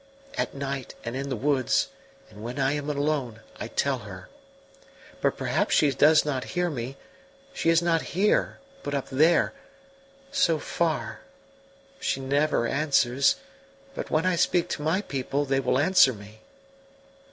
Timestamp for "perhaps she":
5.37-5.91